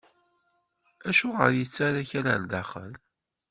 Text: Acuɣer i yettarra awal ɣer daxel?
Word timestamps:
Acuɣer 1.09 1.51
i 1.53 1.57
yettarra 1.59 2.01
awal 2.03 2.25
ɣer 2.27 2.41
daxel? 2.51 2.93